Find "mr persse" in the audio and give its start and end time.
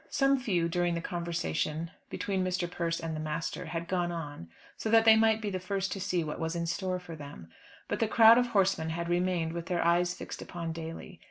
2.43-2.99